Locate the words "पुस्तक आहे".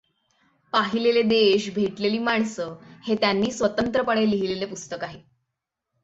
4.65-5.19